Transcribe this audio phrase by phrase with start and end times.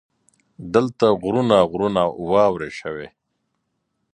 [0.73, 3.07] دلته غرونه غرونه واورې شوي.